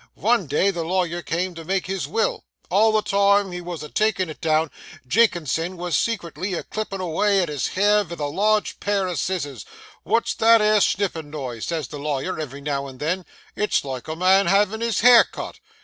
Vun 0.17 0.47
day 0.47 0.71
the 0.71 0.83
lawyer 0.83 1.21
come 1.21 1.53
to 1.53 1.63
make 1.63 1.85
his 1.85 2.05
vill; 2.05 2.43
all 2.71 2.91
the 2.91 3.03
time 3.03 3.51
he 3.51 3.61
wos 3.61 3.83
a 3.83 3.87
takin' 3.87 4.31
it 4.31 4.41
down, 4.41 4.71
Jinkinson 5.07 5.77
was 5.77 5.95
secretly 5.95 6.55
a 6.55 6.63
clippin' 6.63 6.99
avay 7.01 7.43
at 7.43 7.49
his 7.49 7.67
hair 7.67 8.03
vith 8.03 8.19
a 8.19 8.25
large 8.25 8.79
pair 8.79 9.05
of 9.05 9.19
scissors. 9.19 9.63
"Wot's 10.03 10.33
that 10.33 10.59
'ere 10.59 10.81
snippin' 10.81 11.29
noise?" 11.29 11.65
says 11.67 11.87
the 11.89 11.99
lawyer 11.99 12.39
every 12.39 12.61
now 12.61 12.87
and 12.87 12.99
then; 12.99 13.27
"it's 13.55 13.85
like 13.85 14.07
a 14.07 14.15
man 14.15 14.47
havin' 14.47 14.81
his 14.81 15.01
hair 15.01 15.23
cut." 15.23 15.59